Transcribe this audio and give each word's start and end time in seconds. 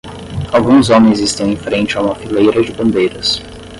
Alguns 0.51 0.89
homens 0.89 1.19
estão 1.19 1.45
em 1.45 1.55
frente 1.55 1.95
a 1.95 2.01
uma 2.01 2.15
fileira 2.15 2.63
de 2.63 2.73
bandeiras. 2.73 3.39